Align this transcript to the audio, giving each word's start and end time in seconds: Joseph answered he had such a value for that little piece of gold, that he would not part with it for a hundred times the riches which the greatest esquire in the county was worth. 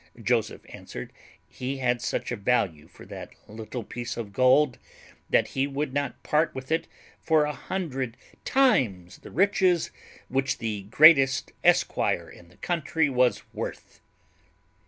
Joseph 0.19 0.63
answered 0.69 1.13
he 1.47 1.77
had 1.77 2.01
such 2.01 2.31
a 2.31 2.35
value 2.35 2.87
for 2.87 3.05
that 3.05 3.35
little 3.47 3.83
piece 3.83 4.17
of 4.17 4.33
gold, 4.33 4.79
that 5.29 5.49
he 5.49 5.67
would 5.67 5.93
not 5.93 6.23
part 6.23 6.55
with 6.55 6.71
it 6.71 6.87
for 7.19 7.43
a 7.43 7.53
hundred 7.53 8.17
times 8.43 9.19
the 9.19 9.29
riches 9.29 9.91
which 10.27 10.57
the 10.57 10.87
greatest 10.89 11.51
esquire 11.63 12.27
in 12.27 12.49
the 12.49 12.57
county 12.57 13.11
was 13.11 13.43
worth. 13.53 13.99